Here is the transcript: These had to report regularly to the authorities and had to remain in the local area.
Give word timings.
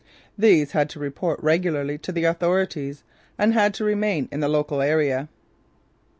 These 0.35 0.71
had 0.71 0.89
to 0.89 0.99
report 0.99 1.39
regularly 1.43 1.99
to 1.99 2.11
the 2.11 2.23
authorities 2.23 3.03
and 3.37 3.53
had 3.53 3.71
to 3.75 3.83
remain 3.83 4.27
in 4.31 4.39
the 4.39 4.49
local 4.49 4.81
area. 4.81 5.29